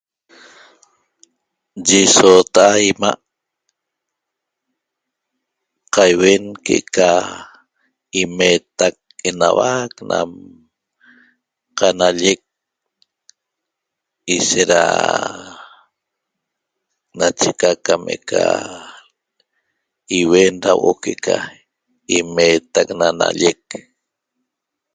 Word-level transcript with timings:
Ye 1.87 1.99
soota' 2.15 2.75
ima' 2.89 3.21
qaiuen 5.93 6.43
que'eca 6.65 7.09
imetac 8.21 8.95
enuac 9.29 9.93
nam 10.09 10.31
qanallec 11.77 12.41
ishet 14.35 14.69
ra 14.71 14.83
nacheca 17.17 17.69
cam 17.85 18.01
eca 18.15 18.43
iuetauo' 20.19 20.99
que'eca 21.03 21.35
imeetac 22.17 22.87
na 22.99 23.07
nallec 23.19 23.63